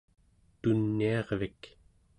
[0.61, 1.61] tuniarvik